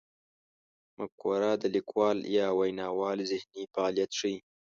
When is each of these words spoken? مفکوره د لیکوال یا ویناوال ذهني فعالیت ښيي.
مفکوره 0.97 1.51
د 1.61 1.63
لیکوال 1.75 2.17
یا 2.37 2.47
ویناوال 2.59 3.17
ذهني 3.31 3.63
فعالیت 3.73 4.11
ښيي. 4.19 4.37